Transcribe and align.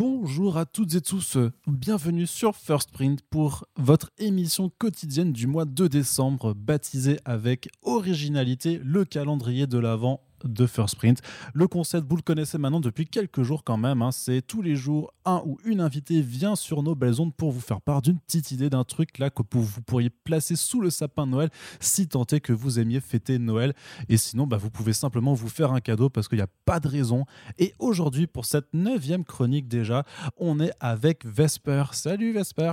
Bonjour 0.00 0.56
à 0.56 0.64
toutes 0.64 0.94
et 0.94 1.02
tous, 1.02 1.36
bienvenue 1.66 2.26
sur 2.26 2.56
First 2.56 2.90
Print 2.90 3.20
pour 3.28 3.66
votre 3.76 4.10
émission 4.16 4.70
quotidienne 4.78 5.30
du 5.30 5.46
mois 5.46 5.66
de 5.66 5.88
décembre 5.88 6.54
baptisée 6.54 7.20
avec 7.26 7.68
originalité 7.82 8.80
le 8.82 9.04
calendrier 9.04 9.66
de 9.66 9.76
l'Avent 9.76 10.22
de 10.44 10.66
First 10.66 10.96
Print. 10.96 11.20
Le 11.54 11.68
concept, 11.68 12.06
vous 12.08 12.16
le 12.16 12.22
connaissez 12.22 12.58
maintenant 12.58 12.80
depuis 12.80 13.06
quelques 13.06 13.42
jours 13.42 13.64
quand 13.64 13.76
même. 13.76 14.02
hein. 14.02 14.12
C'est 14.12 14.42
tous 14.42 14.62
les 14.62 14.76
jours, 14.76 15.12
un 15.24 15.42
ou 15.44 15.58
une 15.64 15.80
invitée 15.80 16.20
vient 16.20 16.56
sur 16.56 16.82
nos 16.82 16.94
belles 16.94 17.20
ondes 17.20 17.34
pour 17.34 17.50
vous 17.52 17.60
faire 17.60 17.80
part 17.80 18.02
d'une 18.02 18.18
petite 18.18 18.50
idée, 18.52 18.70
d'un 18.70 18.84
truc 18.84 19.18
là 19.18 19.30
que 19.30 19.42
vous 19.50 19.80
pourriez 19.82 20.10
placer 20.10 20.56
sous 20.56 20.80
le 20.80 20.90
sapin 20.90 21.26
de 21.26 21.32
Noël 21.32 21.50
si 21.80 22.08
tant 22.08 22.24
est 22.32 22.40
que 22.40 22.52
vous 22.52 22.78
aimiez 22.78 23.00
fêter 23.00 23.38
Noël. 23.38 23.74
Et 24.08 24.16
sinon, 24.16 24.46
bah, 24.46 24.56
vous 24.56 24.70
pouvez 24.70 24.92
simplement 24.92 25.34
vous 25.34 25.48
faire 25.48 25.72
un 25.72 25.80
cadeau 25.80 26.10
parce 26.10 26.28
qu'il 26.28 26.38
n'y 26.38 26.42
a 26.42 26.48
pas 26.64 26.80
de 26.80 26.88
raison. 26.88 27.24
Et 27.58 27.74
aujourd'hui, 27.78 28.26
pour 28.26 28.44
cette 28.44 28.72
neuvième 28.72 29.24
chronique 29.24 29.68
déjà, 29.68 30.04
on 30.36 30.60
est 30.60 30.72
avec 30.80 31.24
Vesper. 31.24 31.84
Salut 31.92 32.32
Vesper 32.32 32.72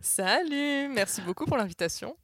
Salut, 0.00 0.88
merci 0.94 1.20
beaucoup 1.22 1.44
pour 1.44 1.56
l'invitation. 1.56 2.16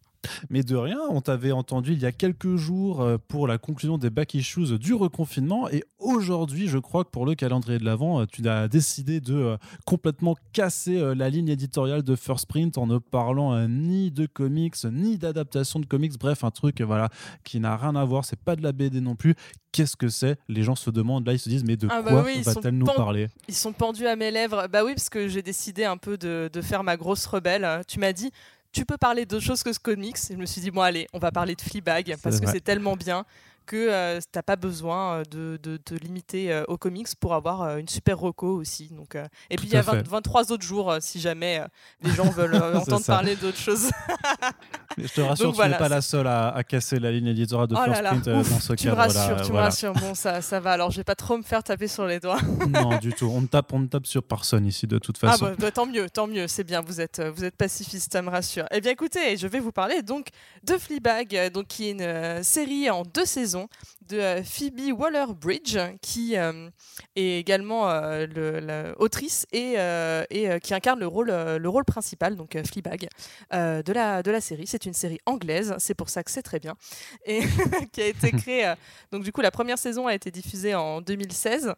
Mais 0.50 0.62
de 0.62 0.76
rien, 0.76 0.98
on 1.10 1.20
t'avait 1.20 1.52
entendu 1.52 1.92
il 1.92 1.98
y 2.00 2.06
a 2.06 2.12
quelques 2.12 2.56
jours 2.56 3.00
euh, 3.00 3.16
pour 3.28 3.46
la 3.46 3.58
conclusion 3.58 3.98
des 3.98 4.10
back 4.10 4.34
issues 4.34 4.78
du 4.78 4.94
reconfinement 4.94 5.68
et 5.70 5.84
aujourd'hui, 5.98 6.68
je 6.68 6.78
crois 6.78 7.04
que 7.04 7.10
pour 7.10 7.26
le 7.26 7.34
calendrier 7.34 7.78
de 7.78 7.84
l'Avent, 7.84 8.20
euh, 8.20 8.26
tu 8.30 8.46
as 8.48 8.68
décidé 8.68 9.20
de 9.20 9.34
euh, 9.34 9.56
complètement 9.84 10.36
casser 10.52 11.14
la 11.14 11.30
ligne 11.30 11.48
éditoriale 11.48 12.02
de 12.02 12.16
First 12.16 12.46
Print 12.46 12.78
en 12.78 12.86
ne 12.86 12.98
parlant 12.98 13.66
ni 13.68 14.10
de 14.10 14.26
comics, 14.26 14.76
ni 14.90 15.18
d'adaptation 15.18 15.80
de 15.80 15.86
comics, 15.86 16.18
bref, 16.18 16.44
un 16.44 16.50
truc 16.50 16.80
voilà 16.80 17.08
qui 17.44 17.60
n'a 17.60 17.76
rien 17.76 17.94
à 17.96 18.04
voir, 18.04 18.24
c'est 18.24 18.38
pas 18.38 18.56
de 18.56 18.62
la 18.62 18.72
BD 18.72 19.00
non 19.00 19.16
plus. 19.16 19.34
Qu'est-ce 19.72 19.96
que 19.96 20.08
c'est? 20.08 20.38
Les 20.48 20.62
gens 20.62 20.76
se 20.76 20.90
demandent, 20.90 21.26
là 21.26 21.32
ils 21.32 21.38
se 21.38 21.48
disent 21.48 21.64
mais 21.64 21.76
de 21.76 21.88
Ah 21.90 22.00
bah 22.00 22.10
quoi 22.10 22.22
oui, 22.24 22.42
va-t-elle 22.42 22.78
nous 22.78 22.86
parler? 22.86 23.26
Ils 23.48 23.54
sont 23.54 23.72
pendus 23.72 24.06
à 24.06 24.14
mes 24.14 24.30
lèvres. 24.30 24.68
Bah 24.68 24.84
oui, 24.84 24.94
parce 24.94 25.08
que 25.08 25.26
j'ai 25.26 25.42
décidé 25.42 25.84
un 25.84 25.96
peu 25.96 26.16
de, 26.16 26.48
de 26.52 26.62
faire 26.62 26.84
ma 26.84 26.96
grosse 26.96 27.26
rebelle. 27.26 27.82
Tu 27.88 27.98
m'as 27.98 28.12
dit, 28.12 28.30
tu 28.74 28.84
peux 28.84 28.96
parler 28.98 29.24
d'autre 29.24 29.44
chose 29.44 29.62
que 29.62 29.72
ce 29.72 29.78
comics. 29.78 30.16
Et 30.30 30.34
je 30.34 30.38
me 30.38 30.46
suis 30.46 30.60
dit, 30.60 30.70
bon 30.70 30.82
allez, 30.82 31.06
on 31.12 31.18
va 31.18 31.30
parler 31.32 31.54
de 31.54 31.62
Fleabag 31.62 32.16
parce 32.22 32.40
que 32.40 32.46
c'est 32.50 32.60
tellement 32.60 32.96
bien 32.96 33.24
que 33.66 33.88
euh, 33.90 34.20
t'as 34.30 34.42
pas 34.42 34.56
besoin 34.56 35.20
euh, 35.20 35.22
de, 35.30 35.58
de 35.62 35.78
te 35.78 35.94
limiter 35.94 36.52
euh, 36.52 36.64
aux 36.68 36.76
comics 36.76 37.08
pour 37.18 37.32
avoir 37.32 37.62
euh, 37.62 37.76
une 37.78 37.88
super 37.88 38.18
reco 38.18 38.48
aussi. 38.48 38.88
Donc, 38.88 39.14
euh, 39.14 39.26
et 39.48 39.56
puis 39.56 39.68
il 39.68 39.72
y 39.72 39.76
a 39.76 39.80
20 39.80 39.92
fait. 39.92 40.08
23 40.08 40.52
autres 40.52 40.62
jours 40.66 40.94
si 41.00 41.18
jamais 41.18 41.62
les 42.02 42.10
gens 42.10 42.28
veulent 42.28 42.56
entendre 42.76 43.02
ça. 43.02 43.14
parler 43.14 43.36
d'autres 43.36 43.56
choses. 43.56 43.90
Je 44.98 45.06
te 45.08 45.20
rassure, 45.20 45.46
Donc 45.46 45.54
tu 45.54 45.60
n'es 45.60 45.66
voilà, 45.68 45.76
pas 45.76 45.88
la 45.88 46.00
seule 46.02 46.26
à, 46.26 46.48
à 46.50 46.62
casser 46.64 46.98
la 46.98 47.10
ligne 47.10 47.26
éditoriale 47.28 47.68
de 47.68 47.74
oh 47.74 47.84
First 47.84 48.02
Print 48.02 48.28
euh, 48.28 48.36
dans 48.36 48.44
ce 48.60 48.72
tu 48.74 48.88
me 48.88 48.94
cadre-là. 48.94 49.02
rassures, 49.26 49.46
tu 49.46 49.52
me 49.52 49.56
rassures. 49.58 49.92
Bon, 49.94 50.14
ça, 50.14 50.40
ça 50.42 50.60
va. 50.60 50.72
Alors, 50.72 50.90
je 50.90 50.98
vais 50.98 51.04
pas 51.04 51.14
trop 51.14 51.36
me 51.36 51.42
faire 51.42 51.62
taper 51.62 51.88
sur 51.88 52.06
les 52.06 52.20
doigts. 52.20 52.38
non, 52.68 52.96
du 52.98 53.12
tout. 53.12 53.26
On 53.26 53.40
ne 53.40 53.46
tape, 53.46 53.72
on 53.72 53.86
tape 53.86 54.06
sur 54.06 54.22
personne 54.22 54.66
ici 54.66 54.86
de 54.86 54.98
toute 54.98 55.18
Ah 55.22 55.32
façon. 55.32 55.46
bah, 55.46 55.54
bah, 55.58 55.70
tant 55.70 55.86
mieux, 55.86 56.08
tant 56.10 56.26
mieux, 56.26 56.46
c'est 56.48 56.64
bien, 56.64 56.80
vous 56.80 57.00
êtes, 57.00 57.18
euh, 57.18 57.30
vous 57.30 57.44
êtes 57.44 57.56
pacifiste, 57.56 58.12
ça 58.12 58.22
me 58.22 58.30
rassure. 58.30 58.66
Eh 58.70 58.80
bien 58.80 58.92
écoutez, 58.92 59.36
je 59.36 59.46
vais 59.46 59.60
vous 59.60 59.72
parler 59.72 60.02
donc 60.02 60.28
de 60.64 60.76
Fleabag, 60.78 61.34
euh, 61.36 61.50
donc, 61.50 61.66
qui 61.66 61.88
est 61.88 61.92
une 61.92 62.42
série 62.42 62.88
en 62.90 63.02
deux 63.02 63.24
saisons 63.26 63.68
de 64.08 64.18
euh, 64.18 64.42
Phoebe 64.42 64.92
Waller-Bridge, 64.98 65.78
qui 66.02 66.36
euh, 66.36 66.68
est 67.16 67.38
également 67.38 67.88
euh, 67.90 68.26
le- 68.26 68.60
la 68.60 68.98
autrice 69.00 69.46
et, 69.52 69.74
euh, 69.78 70.24
et 70.30 70.60
qui 70.60 70.74
incarne 70.74 71.00
le 71.00 71.06
rôle, 71.06 71.28
le 71.30 71.68
rôle 71.68 71.84
principal, 71.84 72.36
donc 72.36 72.56
Fleabag, 72.66 73.08
de, 73.52 73.92
la, 73.92 74.22
de 74.22 74.30
la 74.30 74.40
série. 74.40 74.66
C'est 74.66 74.86
une 74.86 74.94
série 74.94 75.20
anglaise, 75.26 75.74
c'est 75.78 75.94
pour 75.94 76.08
ça 76.08 76.22
que 76.22 76.30
c'est 76.30 76.42
très 76.42 76.60
bien, 76.60 76.74
et 77.26 77.40
qui 77.92 78.02
a 78.02 78.06
été 78.06 78.30
créée. 78.36 78.74
donc 79.12 79.22
du 79.22 79.32
coup, 79.32 79.40
la 79.40 79.50
première 79.50 79.78
saison 79.78 80.06
a 80.06 80.14
été 80.14 80.30
diffusée 80.30 80.74
en 80.74 81.00
2016 81.00 81.74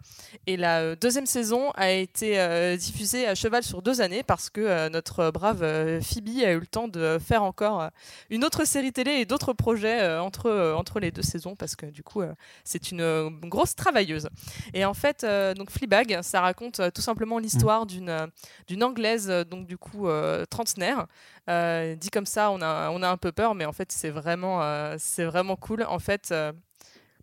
et 0.47 0.57
la 0.57 0.97
deuxième 0.97 1.27
saison 1.27 1.71
a 1.73 1.91
été 1.93 2.77
diffusée 2.77 3.27
à 3.27 3.35
cheval 3.35 3.63
sur 3.63 3.83
deux 3.83 4.01
années 4.01 4.23
parce 4.23 4.51
que 4.51 4.89
notre 4.89 5.31
brave 5.31 5.61
Phoebe 6.03 6.45
a 6.45 6.53
eu 6.53 6.61
le 6.61 6.67
temps 6.67 6.89
de 6.89 7.19
faire 7.19 7.43
encore 7.43 7.91
une 8.31 8.45
autre 8.45 8.65
série 8.67 8.93
télé 8.93 9.13
et 9.13 9.25
d'autres 9.25 9.53
projets 9.53 10.17
entre, 10.19 10.75
entre 10.77 11.01
les 11.01 11.11
deux 11.11 11.23
saisons 11.23 11.57
parce 11.57 11.77
que 11.77 11.87
du 11.87 12.03
coup 12.03 12.16
euh, 12.21 12.35
c'est 12.65 12.91
une 12.91 13.01
euh, 13.01 13.31
grosse 13.31 13.75
travailleuse. 13.75 14.29
Et 14.75 14.85
en 14.85 14.95
fait, 14.95 15.25
euh, 15.25 15.55
donc 15.55 15.71
Fleabag, 15.71 16.21
ça 16.23 16.41
raconte 16.41 16.81
tout 16.95 17.03
simplement 17.03 17.39
l'histoire 17.39 17.87
d'une 17.87 18.09
euh, 18.09 18.27
d'une 18.67 18.83
anglaise 18.83 19.29
donc 19.29 19.67
du 19.67 19.79
coup 19.79 20.09
trentenaire. 20.51 21.07
Dit 21.49 22.11
comme 22.11 22.27
ça, 22.27 22.51
on 22.51 22.61
a, 22.61 22.91
on 22.91 23.03
a 23.03 23.09
un 23.09 23.17
peu 23.17 23.33
peur, 23.33 23.55
mais 23.55 23.65
en 23.65 23.73
fait 23.73 23.93
c'est 23.93 24.11
vraiment, 24.11 24.61
c'est 24.99 25.25
vraiment 25.25 25.57
cool. 25.57 25.85
En 25.85 25.99
fait. 25.99 26.35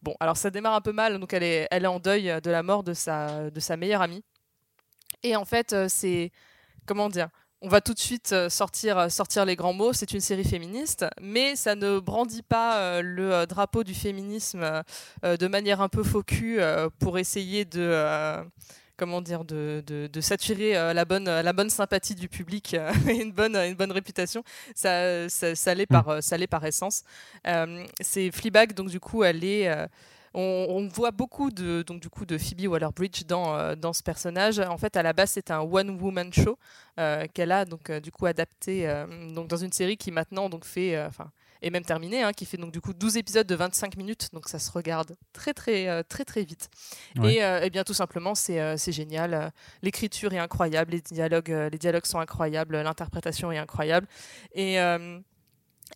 Bon, 0.02 0.16
alors 0.20 0.36
ça 0.36 0.50
démarre 0.50 0.76
un 0.76 0.82
peu 0.82 0.92
mal, 0.92 1.18
donc 1.18 1.32
elle 1.32 1.44
est, 1.44 1.66
elle 1.72 1.86
est 1.86 1.88
en 1.88 2.00
deuil 2.00 2.42
de 2.44 2.52
la 2.52 2.62
mort 2.62 2.84
de 2.84 2.94
sa, 2.94 3.50
de 3.50 3.60
sa 3.62 3.78
meilleure 3.78 4.02
amie. 4.02 4.24
Et 5.24 5.36
en 5.36 5.46
fait, 5.46 5.76
c'est. 5.88 6.32
Comment 6.86 7.08
dire 7.08 7.30
On 7.66 7.70
va 7.70 7.80
tout 7.80 7.94
de 7.94 8.00
suite 8.00 8.34
euh, 8.34 8.50
sortir, 8.50 8.98
euh, 8.98 9.08
sortir 9.08 9.46
les 9.46 9.56
grands 9.56 9.72
mots. 9.72 9.94
C'est 9.94 10.12
une 10.12 10.20
série 10.20 10.44
féministe, 10.44 11.06
mais 11.22 11.56
ça 11.56 11.76
ne 11.76 11.98
brandit 11.98 12.42
pas 12.42 12.78
euh, 12.80 13.02
le 13.02 13.48
drapeau 13.48 13.86
du 13.86 13.94
féminisme 13.94 14.84
de 15.24 15.48
manière 15.48 15.80
un 15.80 15.88
peu 15.88 16.04
faux 16.04 16.24
cul 16.24 16.60
pour 17.00 17.18
essayer 17.18 17.64
de. 17.64 18.44
Comment 18.96 19.22
dire, 19.22 19.44
de, 19.44 19.84
de, 19.88 20.06
de 20.06 20.22
s'attirer 20.22 20.78
euh, 20.78 20.94
la, 20.94 21.04
bonne, 21.04 21.26
la 21.26 21.52
bonne 21.52 21.72
sympathie 21.72 22.14
du 22.14 22.30
public 22.30 22.76
euh, 22.76 22.92
et 23.10 23.24
une 23.24 23.32
bonne, 23.32 23.56
une 23.56 23.74
bonne 23.74 23.92
réputation. 23.92 24.44
Ça, 24.76 25.28
ça, 25.30 25.56
ça 25.56 25.74
l'est 25.74 25.88
par, 25.88 26.22
ça 26.22 26.38
l'est 26.38 26.46
par 26.46 26.64
essence. 26.64 27.02
Euh, 27.48 27.84
c'est 28.02 28.30
Fleabag, 28.30 28.74
donc 28.74 28.90
du 28.90 29.00
coup, 29.00 29.24
elle 29.24 29.44
est. 29.44 29.68
on, 30.34 30.66
on 30.70 30.88
voit 30.88 31.12
beaucoup 31.12 31.52
de, 31.52 31.84
donc, 31.84 32.02
du 32.02 32.10
coup, 32.10 32.26
de 32.26 32.38
Phoebe 32.38 32.68
Waller-Bridge 32.68 33.26
dans, 33.26 33.56
euh, 33.56 33.76
dans 33.76 33.94
ce 33.94 34.04
personnage. 34.04 34.60
En 34.60 34.78
fait, 34.78 34.96
à 34.98 35.04
la 35.04 35.14
base, 35.14 35.32
c'est 35.32 35.52
un 35.52 35.62
one-woman 35.62 36.32
show 36.34 36.58
euh, 37.00 37.26
qu'elle 37.34 37.52
a 37.52 37.66
donc, 37.66 37.90
euh, 37.90 38.00
du 38.00 38.12
coup, 38.12 38.26
adapté 38.26 38.92
donc, 39.34 39.48
dans 39.48 39.58
une 39.58 39.72
série 39.72 39.98
qui 39.98 40.12
maintenant 40.12 40.50
donc, 40.50 40.66
fait. 40.66 41.02
Enfin, 41.06 41.32
est 41.64 41.70
même 41.70 41.86
terminée, 41.86 42.22
hein, 42.22 42.34
qui 42.34 42.46
fait 42.46 42.58
donc 42.58 42.72
du 42.72 42.82
coup 42.82 42.94
12 42.94 43.18
épisodes 43.18 43.48
de 43.48 43.56
25 43.56 43.98
minutes, 43.98 44.30
donc 44.34 44.48
ça 44.50 44.60
se 44.60 44.72
regarde 44.72 45.16
très 45.32 45.54
très 45.54 45.88
euh, 45.88 46.04
très 46.08 46.26
très 46.26 46.44
vite. 46.44 46.70
Ouais. 47.18 47.36
Et, 47.36 47.44
euh, 47.44 47.62
eh 47.64 47.70
bien 47.70 47.84
tout 47.84 47.94
simplement 47.94 48.36
c'est 48.36 48.60
euh, 48.60 48.76
génial, 48.78 49.52
l'écriture 49.82 50.34
est 50.34 50.40
incroyable, 50.40 50.92
les 50.92 51.02
dialogues 51.02 51.70
les 51.72 51.78
dialogues 51.78 52.06
sont 52.06 52.20
incroyables, 52.20 52.82
l'interprétation 52.82 53.52
est 53.52 53.58
incroyable 53.58 54.08
et 54.54 54.78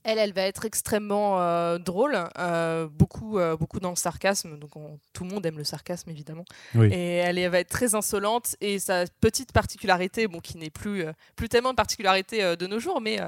elle, 0.07 0.19
elle 0.19 0.31
va 0.31 0.43
être 0.43 0.63
extrêmement 0.63 1.41
euh, 1.41 1.79
drôle, 1.79 2.17
euh, 2.39 2.87
beaucoup, 2.89 3.39
euh, 3.39 3.57
beaucoup 3.57 3.81
dans 3.81 3.89
le 3.89 3.97
sarcasme. 3.97 4.57
Donc, 4.57 4.73
on- 4.77 4.97
tout 5.11 5.25
le 5.25 5.29
monde 5.29 5.45
aime 5.45 5.57
le 5.57 5.65
sarcasme, 5.65 6.09
évidemment. 6.09 6.45
Oui. 6.75 6.87
Et 6.93 7.15
elle, 7.17 7.45
va 7.49 7.59
être 7.59 7.69
très 7.69 7.93
insolente. 7.93 8.55
Et 8.61 8.79
sa 8.79 9.03
petite 9.19 9.51
particularité, 9.51 10.27
bon, 10.27 10.39
qui 10.39 10.57
n'est 10.57 10.69
plus, 10.69 11.03
plus 11.35 11.49
tellement 11.49 11.71
une 11.71 11.75
particularité 11.75 12.55
de 12.55 12.67
nos 12.67 12.79
jours, 12.79 13.01
mais 13.01 13.19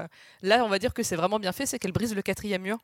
là, 0.42 0.64
on 0.64 0.68
va 0.68 0.78
dire 0.78 0.94
que 0.94 1.02
c'est 1.02 1.16
vraiment 1.16 1.38
bien 1.38 1.52
fait, 1.52 1.66
c'est 1.66 1.78
qu'elle 1.78 1.92
brise 1.92 2.14
le 2.14 2.22
quatrième 2.22 2.62
mur. 2.62 2.78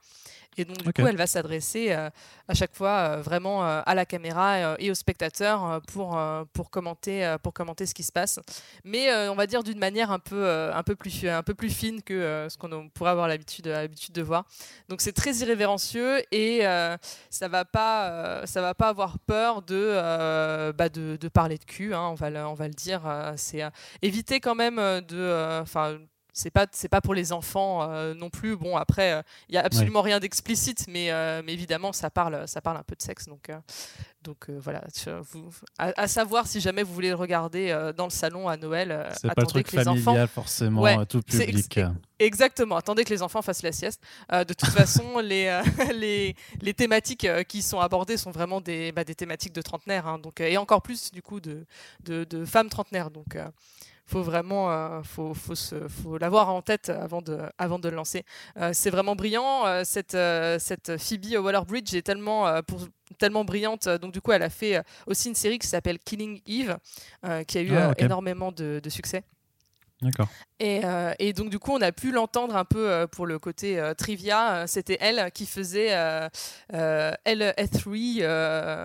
Et 0.58 0.64
donc, 0.64 0.78
du 0.78 0.92
coup, 0.92 1.06
elle 1.06 1.16
va 1.16 1.26
s'adresser 1.26 1.92
à 1.92 2.54
chaque 2.54 2.74
fois 2.74 3.18
vraiment 3.18 3.62
à 3.64 3.94
la 3.94 4.04
caméra 4.06 4.76
et 4.78 4.90
aux 4.90 4.94
spectateurs 4.94 5.80
pour, 5.92 6.18
pour, 6.52 6.70
commenter, 6.70 7.36
pour 7.42 7.52
commenter 7.52 7.86
ce 7.86 7.94
qui 7.94 8.02
se 8.02 8.12
passe. 8.12 8.40
Mais 8.84 9.12
on 9.28 9.34
va 9.34 9.46
dire 9.46 9.62
d'une 9.62 9.78
manière 9.78 10.10
un 10.10 10.18
peu, 10.18 10.48
un 10.48 10.82
peu, 10.82 10.96
plus, 10.96 11.26
un 11.28 11.42
peu 11.42 11.54
plus 11.54 11.70
fine 11.70 12.02
que 12.02 12.46
ce 12.48 12.56
qu'on 12.56 12.88
pourrait 12.88 13.10
avoir 13.10 13.28
l'habitude 13.28 13.68
l'habitude 13.86 14.14
de 14.14 14.22
voir. 14.22 14.44
Donc, 14.88 15.00
c'est 15.00 15.12
très 15.12 15.34
irrévérencieux 15.36 16.22
et 16.32 16.66
euh, 16.66 16.96
ça 17.30 17.48
va 17.48 17.64
pas, 17.64 18.08
euh, 18.08 18.46
ça 18.46 18.60
va 18.60 18.74
pas 18.74 18.88
avoir 18.88 19.18
peur 19.18 19.62
de, 19.62 19.76
euh, 19.76 20.72
bah, 20.72 20.88
de, 20.88 21.28
parler 21.28 21.58
de 21.58 21.64
cul, 21.64 21.94
hein, 21.94 22.08
on, 22.10 22.14
va 22.14 22.30
le, 22.30 22.40
on 22.46 22.54
va 22.54 22.68
le 22.68 22.74
dire. 22.74 23.02
c'est 23.36 23.62
éviter 24.02 24.40
quand 24.40 24.54
même 24.54 24.76
de. 24.76 25.60
Enfin, 25.60 25.98
c'est 26.38 26.50
pas, 26.50 26.66
c'est 26.70 26.90
pas 26.90 27.00
pour 27.00 27.14
les 27.14 27.32
enfants 27.32 27.90
euh, 27.90 28.12
non 28.12 28.28
plus. 28.28 28.56
Bon, 28.58 28.76
après, 28.76 29.22
il 29.48 29.54
y 29.54 29.58
a 29.58 29.62
absolument 29.64 30.02
rien 30.02 30.20
d'explicite, 30.20 30.84
mais, 30.86 31.10
euh, 31.10 31.40
mais 31.42 31.54
évidemment, 31.54 31.94
ça 31.94 32.10
parle, 32.10 32.46
ça 32.46 32.60
parle 32.60 32.76
un 32.76 32.82
peu 32.82 32.94
de 32.94 33.00
sexe. 33.00 33.26
Donc, 33.26 33.48
euh, 33.48 33.56
donc 34.22 34.50
euh, 34.50 34.58
voilà, 34.60 34.82
vous, 35.32 35.48
à, 35.78 35.92
à 35.98 36.06
savoir 36.08 36.46
si 36.46 36.60
jamais 36.60 36.82
vous 36.82 36.92
voulez 36.92 37.08
le 37.08 37.14
regarder 37.14 37.70
euh, 37.70 37.94
dans 37.94 38.04
le 38.04 38.10
salon 38.10 38.48
à 38.48 38.58
Noël, 38.58 38.90
euh, 38.92 39.08
C'est 39.18 39.28
pas 39.34 39.40
le 39.40 39.46
truc 39.46 39.66
que 39.66 39.76
les 39.78 39.84
familial 39.84 40.24
enfants. 40.24 40.26
forcément, 40.34 40.82
Ouais, 40.82 40.98
euh, 40.98 41.04
tout 41.06 41.22
public. 41.22 41.78
ex- 41.78 41.88
Exactement, 42.18 42.76
attendez 42.76 43.04
que 43.04 43.10
les 43.14 43.22
enfants 43.22 43.40
fassent 43.42 43.62
la 43.62 43.72
sieste. 43.72 44.02
Euh, 44.32 44.44
de 44.44 44.52
toute 44.52 44.68
façon, 44.70 45.18
les, 45.20 45.46
euh, 45.46 45.62
les, 45.94 46.36
les 46.60 46.74
thématiques 46.74 47.24
euh, 47.24 47.44
qui 47.44 47.62
sont 47.62 47.80
abordées 47.80 48.18
sont 48.18 48.30
vraiment 48.30 48.60
des, 48.60 48.92
bah, 48.92 49.04
des 49.04 49.14
thématiques 49.14 49.54
de 49.54 49.62
trentenaires, 49.62 50.06
hein, 50.06 50.18
donc, 50.18 50.40
euh, 50.42 50.46
et 50.48 50.58
encore 50.58 50.82
plus 50.82 51.12
du 51.12 51.22
coup 51.22 51.40
de, 51.40 51.64
de, 52.04 52.24
de 52.24 52.44
femmes 52.44 52.68
trentenaires. 52.68 53.10
Donc, 53.10 53.36
euh, 53.36 53.46
faut 54.06 54.22
vraiment 54.22 54.70
euh, 54.70 55.02
faut, 55.02 55.34
faut, 55.34 56.18
l'avoir 56.18 56.48
en 56.48 56.62
tête 56.62 56.88
avant 56.90 57.22
de, 57.22 57.38
avant 57.58 57.78
de 57.78 57.88
le 57.88 57.96
lancer. 57.96 58.24
Euh, 58.56 58.70
c'est 58.72 58.90
vraiment 58.90 59.16
brillant. 59.16 59.66
euh, 59.66 59.82
cette, 59.84 60.16
cette 60.60 60.96
Phoebe 60.98 61.44
Waller-Bridge 61.44 61.94
est 61.94 62.02
tellement, 62.02 62.62
pour- 62.62 62.86
tellement 63.18 63.44
brillante. 63.44 63.88
Donc 63.88 64.12
du 64.12 64.20
coup, 64.20 64.32
elle 64.32 64.42
a 64.42 64.50
fait 64.50 64.82
aussi 65.06 65.28
une 65.28 65.34
série 65.34 65.58
qui 65.58 65.66
s'appelle 65.66 65.98
Killing 65.98 66.40
Eve, 66.46 66.78
qui 67.46 67.58
a 67.58 67.62
eu 67.62 67.74
Ah, 67.74 67.92
énormément 67.98 68.52
de, 68.52 68.80
de 68.82 68.90
succès. 68.90 69.22
Euh, 70.62 71.12
et, 71.18 71.32
donc 71.32 71.50
du 71.50 71.58
coup, 71.58 71.72
on 71.72 71.80
a 71.82 71.92
pu 71.92 72.12
l'entendre 72.12 72.56
un 72.56 72.64
peu 72.64 72.90
euh, 72.90 73.06
pour 73.06 73.26
le 73.26 73.38
côté 73.38 73.78
euh, 73.78 73.92
trivia. 73.94 74.66
C'était 74.66 74.96
elle 75.00 75.30
qui 75.32 75.44
faisait 75.46 75.90
L3, 76.72 78.24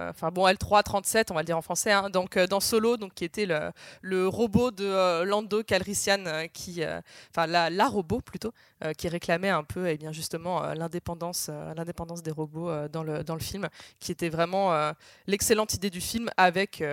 enfin 0.09 0.31
bon 0.31 0.47
L3 0.47 0.83
37, 0.83 1.31
on 1.31 1.35
va 1.35 1.41
le 1.41 1.45
dire 1.45 1.57
en 1.57 1.61
français. 1.61 1.91
Hein, 1.91 2.09
donc 2.09 2.37
dans 2.37 2.59
Solo, 2.59 2.97
donc 2.97 3.13
qui 3.13 3.23
était 3.23 3.45
le, 3.45 4.27
robot 4.27 4.71
de 4.71 5.23
Lando 5.23 5.63
Calrissian, 5.63 6.23
qui, 6.53 6.81
enfin 7.29 7.47
la, 7.47 7.87
robot 7.87 8.21
plutôt, 8.21 8.53
qui 8.97 9.07
réclamait 9.07 9.49
un 9.49 9.63
peu, 9.63 9.87
eh 9.87 9.97
bien 9.97 10.11
justement 10.11 10.61
l'indépendance, 10.73 11.49
l'indépendance 11.75 12.21
des 12.21 12.31
robots 12.31 12.87
dans 12.89 13.03
le 13.03 13.23
dans 13.23 13.35
le 13.35 13.41
film, 13.41 13.69
qui 13.99 14.11
était 14.11 14.29
vraiment 14.29 14.93
l'excellente 15.27 15.73
idée 15.73 15.89
du 15.89 16.01
film 16.01 16.29
avec 16.37 16.83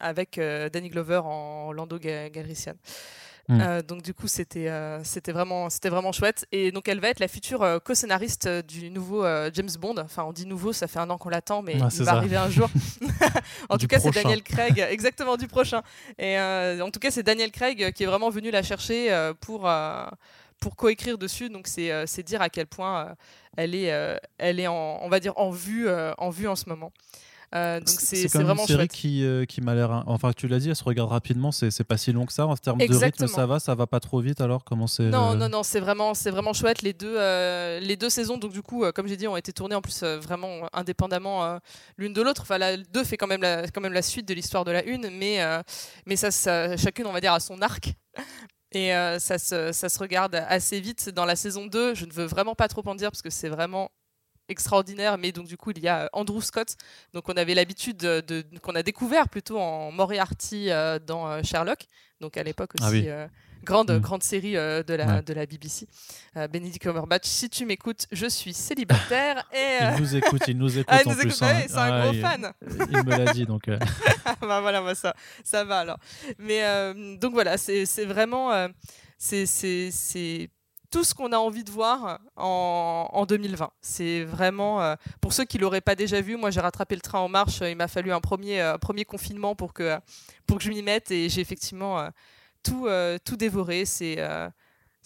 avec 0.00 0.40
Danny 0.72 0.88
Glover 0.88 1.22
en 1.24 1.72
Lando 1.72 1.98
Calrissian. 1.98 2.74
Mm. 3.48 3.60
Euh, 3.60 3.82
donc 3.82 4.02
du 4.02 4.12
coup, 4.12 4.26
c'était 4.26 4.68
euh, 4.68 5.02
c'était 5.04 5.32
vraiment 5.32 5.70
c'était 5.70 5.88
vraiment 5.88 6.12
chouette. 6.12 6.46
Et 6.52 6.72
donc 6.72 6.88
elle 6.88 7.00
va 7.00 7.08
être 7.08 7.20
la 7.20 7.28
future 7.28 7.62
euh, 7.62 7.78
co-scénariste 7.78 8.48
du 8.66 8.90
nouveau 8.90 9.24
James 9.52 9.70
Bond. 9.78 9.96
Enfin, 9.98 10.24
on 10.24 10.32
dit 10.32 10.46
nouveau, 10.46 10.72
ça 10.72 10.86
fait 10.86 10.98
un 10.98 11.10
an 11.10 11.18
qu'on 11.18 11.28
l'attend, 11.28 11.62
mais 11.62 11.74
il 11.74 12.02
va 12.04 12.12
arriver 12.12 12.36
un 12.36 12.50
jour. 12.50 12.68
en 13.68 13.78
tout 13.78 13.86
cas, 13.86 14.00
c'est 14.00 14.10
Daniel 14.10 14.42
Craig, 14.42 14.78
exactement 14.90 15.36
du 15.36 15.46
prochain. 15.46 15.82
Et 16.18 16.38
en 16.38 16.90
tout 16.90 17.00
cas, 17.00 17.10
c'est 17.10 17.22
Daniel 17.22 17.50
Craig 17.50 17.92
qui 17.92 18.02
est 18.02 18.06
vraiment 18.06 18.30
venu 18.30 18.50
la 18.50 18.62
chercher 18.62 19.32
pour 19.40 19.70
pour 20.58 20.76
coécrire 20.76 21.18
dessus. 21.18 21.48
Donc 21.48 21.68
c'est 21.68 22.22
dire 22.22 22.42
à 22.42 22.48
quel 22.48 22.66
point 22.66 23.14
elle 23.56 23.74
est 23.74 24.18
elle 24.38 24.60
est 24.60 24.66
en, 24.66 24.98
on 25.02 25.08
va 25.08 25.20
dire 25.20 25.34
en 25.36 25.50
vue 25.50 25.88
en 25.88 26.30
vue 26.30 26.48
en 26.48 26.56
ce 26.56 26.68
moment. 26.68 26.92
Euh, 27.56 27.80
donc 27.80 27.88
c'est 27.88 28.26
vraiment 28.32 28.62
une 28.62 28.66
série 28.66 28.88
qui, 28.88 29.24
euh, 29.24 29.44
qui 29.44 29.60
m'a 29.60 29.74
l'air. 29.74 30.04
Enfin, 30.06 30.32
tu 30.32 30.48
l'as 30.48 30.58
dit, 30.58 30.68
elle 30.68 30.76
se 30.76 30.84
regarde 30.84 31.10
rapidement. 31.10 31.52
C'est 31.52 31.84
pas 31.84 31.96
si 31.96 32.12
long 32.12 32.26
que 32.26 32.32
ça 32.32 32.46
en 32.46 32.56
termes 32.56 32.78
de 32.78 32.94
rythme. 32.94 33.26
Ça 33.26 33.46
va, 33.46 33.58
ça 33.58 33.74
va 33.74 33.86
pas 33.86 34.00
trop 34.00 34.20
vite. 34.20 34.40
Alors 34.40 34.64
comment 34.64 34.86
c'est 34.86 35.04
Non, 35.04 35.32
euh, 35.32 35.34
non, 35.34 35.48
non, 35.48 35.62
c'est 35.62 35.80
vraiment, 35.80 36.12
vraiment 36.12 36.52
chouette. 36.52 36.82
Les 36.82 36.92
deux, 36.92 37.16
les 37.80 37.96
deux 37.96 38.10
saisons, 38.10 38.36
donc 38.36 38.52
du 38.52 38.62
coup, 38.62 38.84
comme 38.94 39.06
j'ai 39.06 39.16
dit, 39.16 39.26
ont 39.26 39.36
été 39.36 39.52
tournées 39.52 39.74
en 39.74 39.82
plus 39.82 40.02
vraiment 40.02 40.68
indépendamment 40.72 41.58
l'une 41.96 42.12
de 42.12 42.22
l'autre. 42.22 42.42
Enfin, 42.42 42.58
la 42.58 42.76
2 42.76 43.04
fait 43.04 43.16
quand 43.16 43.26
même 43.26 43.42
la, 43.42 43.68
quand 43.68 43.80
même 43.80 43.92
la 43.92 44.02
suite 44.02 44.26
de 44.26 44.34
l'histoire 44.34 44.64
de 44.64 44.70
la 44.70 44.84
une, 44.84 45.10
mais 45.10 45.40
mais 46.06 46.16
ça, 46.16 46.30
ça, 46.30 46.76
chacune, 46.76 47.06
on 47.06 47.12
va 47.12 47.20
dire, 47.20 47.32
à 47.32 47.40
son 47.40 47.60
arc. 47.62 47.94
Et 48.72 48.90
ça, 49.18 49.38
se, 49.38 49.72
ça 49.72 49.88
se 49.88 49.98
regarde 49.98 50.34
assez 50.34 50.80
vite. 50.80 51.10
Dans 51.10 51.24
la 51.24 51.36
saison 51.36 51.66
2, 51.66 51.94
je 51.94 52.04
ne 52.04 52.12
veux 52.12 52.26
vraiment 52.26 52.54
pas 52.54 52.68
trop 52.68 52.82
en 52.86 52.94
dire 52.94 53.10
parce 53.10 53.22
que 53.22 53.30
c'est 53.30 53.48
vraiment 53.48 53.90
extraordinaire, 54.48 55.18
mais 55.18 55.32
donc 55.32 55.46
du 55.46 55.56
coup 55.56 55.70
il 55.70 55.80
y 55.80 55.88
a 55.88 56.04
euh, 56.04 56.08
Andrew 56.12 56.40
Scott, 56.40 56.76
donc 57.12 57.28
on 57.28 57.34
avait 57.34 57.54
l'habitude 57.54 57.96
de, 57.96 58.44
qu'on 58.62 58.74
a 58.74 58.82
découvert 58.82 59.28
plutôt 59.28 59.58
en 59.58 59.90
Moriarty 59.92 60.70
euh, 60.70 60.98
dans 60.98 61.28
euh, 61.28 61.42
Sherlock, 61.42 61.86
donc 62.20 62.36
à 62.36 62.42
l'époque 62.42 62.72
ah 62.80 62.88
aussi 62.88 63.08
grande 63.64 63.90
mm. 63.90 63.98
grande 63.98 64.22
série 64.22 64.52
de 64.52 64.94
la 64.94 65.22
de 65.22 65.34
la 65.34 65.46
BBC. 65.46 65.88
Benedict 66.34 66.80
Cumberbatch, 66.80 67.26
si 67.26 67.50
tu 67.50 67.66
m'écoutes, 67.66 68.06
je 68.12 68.26
suis 68.26 68.54
célibataire 68.54 69.48
et 69.52 69.78
il 69.82 70.00
nous 70.00 70.16
écoute, 70.16 70.42
il 70.46 70.58
nous 70.58 70.78
écoute 70.78 70.88
ah, 70.88 71.02
en 71.04 71.14
plus. 71.14 71.42
Hein. 71.42 71.62
c'est 71.66 71.76
un 71.76 72.02
gros 72.02 72.20
fan. 72.20 72.52
Il, 72.90 73.04
me 73.04 73.16
l'a 73.16 73.32
dit 73.32 73.46
donc. 73.46 73.64
bah 74.40 74.60
voilà, 74.60 74.80
bah, 74.82 74.94
ça 74.94 75.14
ça 75.42 75.64
va 75.64 75.80
alors. 75.80 75.98
Mais 76.38 76.62
donc 77.16 77.32
voilà, 77.32 77.58
c'est 77.58 77.84
vraiment 78.04 78.68
c'est 79.18 79.46
c'est 79.46 80.50
tout 80.90 81.04
ce 81.04 81.14
qu'on 81.14 81.32
a 81.32 81.38
envie 81.38 81.64
de 81.64 81.70
voir 81.70 82.20
en, 82.36 83.26
2020. 83.26 83.70
C'est 83.80 84.24
vraiment, 84.24 84.82
euh, 84.82 84.94
pour 85.20 85.32
ceux 85.32 85.44
qui 85.44 85.56
ne 85.56 85.62
l'auraient 85.62 85.80
pas 85.80 85.94
déjà 85.94 86.20
vu, 86.20 86.36
moi 86.36 86.50
j'ai 86.50 86.60
rattrapé 86.60 86.94
le 86.94 87.00
train 87.00 87.18
en 87.18 87.28
marche, 87.28 87.60
il 87.60 87.76
m'a 87.76 87.88
fallu 87.88 88.12
un 88.12 88.20
premier, 88.20 88.60
euh, 88.60 88.76
confinement 89.06 89.54
pour 89.54 89.72
que, 89.72 89.98
pour 90.46 90.58
que 90.58 90.64
je 90.64 90.70
m'y 90.70 90.82
mette 90.82 91.10
et 91.10 91.28
j'ai 91.28 91.40
effectivement 91.40 92.00
euh, 92.00 92.08
tout, 92.62 92.88
tout 93.24 93.36
dévoré. 93.36 93.84
C'est 93.84 94.18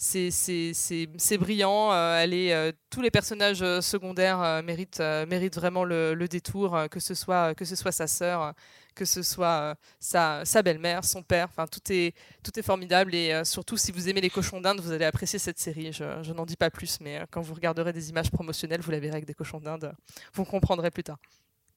c'est 0.03 1.37
brillant. 1.37 1.93
elle 1.93 2.33
est, 2.33 2.73
tous 2.89 3.01
les 3.01 3.11
personnages 3.11 3.59
secondaires 3.81 4.63
méritent, 4.63 4.99
méritent 5.27 5.55
vraiment 5.55 5.83
le, 5.83 6.25
détour, 6.27 6.77
que, 6.89 6.99
ce 6.99 7.13
soit, 7.13 7.53
que 7.53 7.65
ce 7.65 7.75
soit 7.75 7.91
sa 7.91 8.07
sœur, 8.07 8.53
que 8.95 9.05
ce 9.05 9.21
soit 9.21 9.75
sa, 9.99 10.43
belle-mère, 10.63 11.05
son 11.05 11.21
père. 11.21 11.47
Enfin, 11.49 11.67
tout 11.67 11.91
est, 11.91 12.15
tout 12.43 12.57
est 12.57 12.63
formidable. 12.63 13.13
Et 13.13 13.43
surtout, 13.45 13.77
si 13.77 13.91
vous 13.91 14.09
aimez 14.09 14.21
les 14.21 14.31
cochons 14.31 14.59
d'Inde, 14.59 14.79
vous 14.79 14.91
allez 14.91 15.05
apprécier 15.05 15.37
cette 15.37 15.59
série. 15.59 15.93
Je, 15.93 16.23
je 16.23 16.33
n'en 16.33 16.47
dis 16.47 16.57
pas 16.57 16.71
plus, 16.71 16.99
mais 16.99 17.21
quand 17.29 17.41
vous 17.41 17.53
regarderez 17.53 17.93
des 17.93 18.09
images 18.09 18.31
promotionnelles, 18.31 18.81
vous 18.81 18.91
la 18.91 18.99
verrez 18.99 19.13
avec 19.13 19.25
des 19.25 19.35
cochons 19.35 19.59
d'Inde. 19.59 19.93
Vous 20.33 20.45
comprendrez 20.45 20.89
plus 20.89 21.03
tard. 21.03 21.19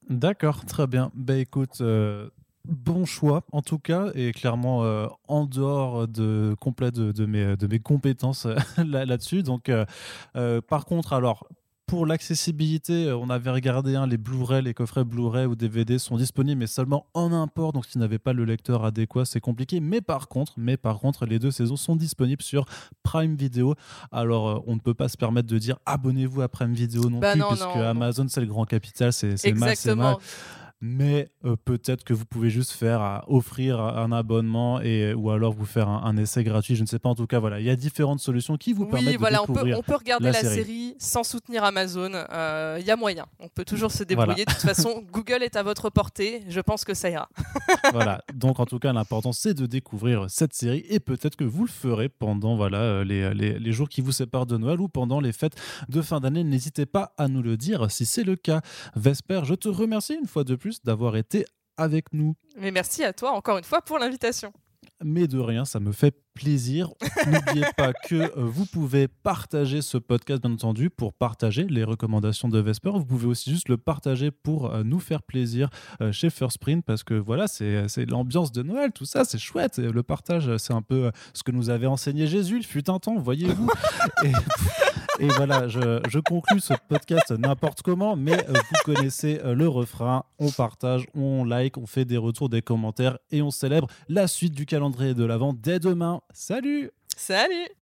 D'accord, 0.09 0.65
très 0.65 0.87
bien. 0.87 1.11
Bah 1.15 1.37
écoute, 1.37 1.83
bon 2.67 3.05
choix 3.05 3.45
en 3.53 3.63
tout 3.63 3.79
cas 3.79 4.09
et 4.15 4.33
clairement 4.33 4.85
euh, 4.85 5.07
en 5.29 5.45
dehors 5.45 6.09
de 6.09 6.57
complet 6.61 6.91
de, 6.91 7.27
mes, 7.27 7.57
de 7.57 7.67
mes 7.67 7.79
compétences 7.79 8.47
euh, 8.47 8.57
là-dessus 8.79 9.43
donc 9.43 9.69
euh, 9.69 10.61
par 10.63 10.87
contre 10.87 11.13
alors 11.13 11.47
pour 11.87 12.07
l'accessibilité, 12.07 13.13
on 13.13 13.29
avait 13.29 13.51
regardé 13.51 13.95
hein, 13.95 14.07
les 14.07 14.17
Blu-ray, 14.17 14.63
les 14.63 14.73
coffrets 14.73 15.05
Blu-ray 15.05 15.45
ou 15.45 15.55
DVD 15.55 15.99
sont 15.99 16.17
disponibles, 16.17 16.59
mais 16.59 16.67
seulement 16.67 17.07
en 17.13 17.31
import. 17.31 17.75
Donc, 17.75 17.85
si 17.85 17.93
vous 17.95 18.01
n'avez 18.01 18.19
pas 18.19 18.33
le 18.33 18.47
lecteur 18.47 18.87
adéquat, 18.87 19.27
c'est 19.27 19.39
compliqué. 19.41 19.81
Mais 19.81 20.01
par 20.01 20.29
contre, 20.29 20.55
mais 20.57 20.79
par 20.79 20.99
contre, 20.99 21.27
les 21.27 21.39
deux 21.39 21.51
saisons 21.51 21.77
sont 21.77 21.95
disponibles 21.95 22.43
sur 22.43 22.65
Prime 23.03 23.37
Video. 23.37 23.75
Alors, 24.13 24.65
on 24.67 24.77
ne 24.77 24.81
peut 24.81 24.95
pas 24.95 25.09
se 25.09 25.19
permettre 25.19 25.47
de 25.47 25.59
dire 25.59 25.77
abonnez-vous 25.85 26.41
à 26.41 26.49
Prime 26.49 26.73
Video 26.73 27.11
non 27.11 27.19
bah 27.19 27.33
plus, 27.33 27.43
puisque 27.43 27.77
Amazon 27.77 28.27
c'est 28.29 28.41
le 28.41 28.47
grand 28.47 28.65
capital, 28.65 29.13
c'est 29.13 29.53
mal, 29.53 29.77
c'est 29.77 29.95
mal 29.95 30.17
mais 30.81 31.31
euh, 31.45 31.57
peut-être 31.57 32.05
que 32.05 32.13
vous 32.13 32.27
pouvez 32.27 32.51
juste 32.51 32.73
faire 32.73 33.25
offrir 33.29 33.81
un 33.81 34.13
abonnement 34.13 34.81
et 34.81 35.15
ou 35.15 35.31
alors 35.31 35.53
vous 35.53 35.65
faire 35.65 35.89
un, 35.89 36.17
essai 36.17 36.45
gratuit. 36.45 36.77
Je 36.77 36.83
ne 36.83 36.87
sais 36.87 36.99
pas. 36.99 37.09
En 37.09 37.15
tout 37.15 37.27
cas, 37.27 37.39
voilà, 37.39 37.61
il 37.61 37.67
y 37.67 37.71
a 37.71 37.77
différentes 37.77 38.21
solutions 38.21 38.57
qui 38.57 38.73
vous 38.73 38.87
permettent 38.87 39.19
voilà, 39.19 39.39
de 39.39 39.43
découvrir 39.47 39.79
on 39.79 39.81
peut, 39.81 39.89
on 39.89 39.93
peut 39.93 39.99
regarder 39.99 40.31
la, 40.31 40.41
série. 40.41 40.95
sans 40.99 41.25
soutenir 41.25 41.65
Amazon. 41.65 42.11
Euh, 42.15 42.77
il 42.81 42.87
y 42.87 42.91
a 42.91 42.97
moyen. 42.97 43.27
On 43.39 43.49
peut 43.49 43.65
toujours 43.65 43.91
se 43.91 44.05
débrouiller. 44.05 44.45
De 44.45 44.51
toute 44.51 44.61
façon, 44.61 45.03
Google 45.13 45.43
est 45.43 45.57
à 45.57 45.63
votre 45.63 45.91
portée. 45.91 46.43
Je 46.49 46.61
pense 46.61 46.85
que 46.85 46.95
ça 46.95 47.09
ira. 47.09 47.29
voilà. 47.93 48.23
Donc 48.35 48.61
en 48.61 48.67
tout 48.67 48.79
cas, 48.79 48.93
l'important 48.93 49.33
c'est 49.33 49.55
de 49.55 49.67
découvrir 49.67 50.27
cette 50.29 50.55
série 50.55 50.85
et 50.89 51.01
peut-être 51.01 51.37
que 51.37 51.45
vous 51.45 51.65
le 51.65 51.71
ferez 51.71 52.09
pendant 52.09 52.57
voilà 52.57 52.79
euh, 52.79 53.05
les, 53.05 53.33
les, 53.35 53.59
les 53.59 53.73
jours 53.73 53.89
qui 53.89 54.01
vous 54.01 54.13
séparent 54.13 54.47
de 54.47 54.57
Noël 54.57 54.81
ou 54.81 54.89
pendant 54.89 55.21
les 55.21 55.33
fêtes 55.33 55.55
de 55.89 56.03
fin 56.03 56.21
d'année. 56.21 56.45
N'hésitez 56.45 56.87
pas 56.87 57.15
à 57.17 57.29
nous 57.29 57.43
le 57.43 57.57
dire 57.57 57.91
si 57.91 58.07
c'est 58.07 58.25
le 58.25 58.37
cas. 58.37 58.61
Vesper, 58.97 59.43
je 59.45 59.55
te 59.55 59.69
remercie 59.69 60.15
une 60.15 60.27
fois 60.27 60.45
de 60.45 60.55
plus 60.57 60.74
d'avoir 60.83 61.17
été 61.17 61.45
avec 61.77 62.13
nous. 62.13 62.35
Mais 62.57 62.71
merci 62.71 63.05
à 63.05 63.13
toi 63.13 63.33
encore 63.33 63.59
une 63.59 63.65
fois 63.65 63.83
pour 63.83 63.99
l'invitation. 63.99 64.53
Mais 65.03 65.27
de 65.27 65.39
rien, 65.39 65.65
ça 65.65 65.81
me 65.81 65.93
fait 65.93 66.15
plaisir. 66.35 66.91
N'oubliez 67.27 67.67
pas 67.77 67.93
que 67.93 68.15
euh, 68.15 68.31
vous 68.37 68.65
pouvez 68.65 69.09
partager 69.09 69.83
ce 69.83 69.99
podcast, 69.99 70.43
bien 70.43 70.53
entendu, 70.53 70.89
pour 70.89 71.13
partager 71.13 71.65
les 71.65 71.85
recommandations 71.85 72.49
de 72.49 72.59
Vesper. 72.59 72.91
Vous 72.91 73.05
pouvez 73.05 73.27
aussi 73.27 73.51
juste 73.51 73.69
le 73.69 73.77
partager 73.77 74.31
pour 74.31 74.73
euh, 74.73 74.83
nous 74.83 75.01
faire 75.01 75.23
plaisir 75.23 75.69
euh, 76.01 76.13
chez 76.13 76.31
First 76.31 76.59
Print, 76.59 76.85
parce 76.85 77.03
que 77.03 77.15
voilà, 77.15 77.49
c'est 77.49 78.07
l'ambiance 78.09 78.53
de 78.53 78.63
Noël, 78.63 78.93
tout 78.93 79.05
ça, 79.05 79.25
c'est 79.25 79.39
chouette. 79.39 79.79
Le 79.79 80.03
partage, 80.03 80.57
c'est 80.57 80.73
un 80.73 80.83
peu 80.83 81.11
ce 81.33 81.43
que 81.43 81.51
nous 81.51 81.71
avait 81.71 81.87
enseigné 81.87 82.27
Jésus, 82.27 82.59
il 82.59 82.65
fut 82.65 82.89
un 82.89 82.99
temps, 82.99 83.17
voyez-vous. 83.17 83.71
Et, 85.19 85.29
voilà, 85.29 85.69
je, 85.69 86.01
je, 86.09 86.19
conclus 86.19 86.61
ce 86.61 86.75
podcast 86.89 87.31
n'importe 87.31 87.83
comment, 87.83 88.17
mais 88.17 88.37
vous 88.49 88.93
connaissez 88.93 89.41
le 89.45 89.69
refrain. 89.69 90.25
On 90.39 90.51
partage, 90.51 91.07
on 91.15 91.45
like, 91.45 91.79
on 91.79 91.87
fait 91.87 92.05
des 92.05 92.17
retours, 92.17 92.49
des 92.49 92.63
commentaires 92.63 93.19
et 93.31 93.43
on 93.43 93.51
célèbre 93.51 93.89
la 94.09 94.27
suite 94.27 94.55
du 94.55 94.67
calendrier 94.67 95.15
de 95.15 95.25
l'Avent 95.25 95.53
dès 95.53 95.79
demain. 95.79 96.21
Salut 96.33 96.91
Salut 97.17 97.69